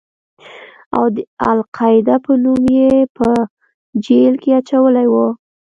[0.97, 1.17] او د
[1.49, 3.27] القاعده په نوم يې په
[4.05, 5.15] جېل کښې اچولى و.